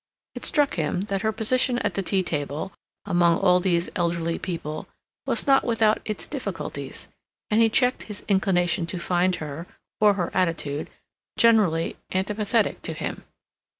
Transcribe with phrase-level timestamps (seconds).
[0.33, 2.73] It struck him that her position at the tea table,
[3.05, 4.87] among all these elderly people,
[5.27, 7.07] was not without its difficulties,
[7.51, 9.67] and he checked his inclination to find her,
[9.99, 10.89] or her attitude,
[11.37, 13.25] generally antipathetic to him.